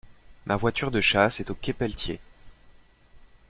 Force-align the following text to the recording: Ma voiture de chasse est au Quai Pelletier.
Ma 0.47 0.55
voiture 0.55 0.89
de 0.89 0.99
chasse 0.99 1.39
est 1.41 1.51
au 1.51 1.53
Quai 1.53 1.73
Pelletier. 1.73 2.19